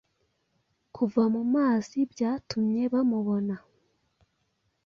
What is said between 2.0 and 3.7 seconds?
byatumye bamubona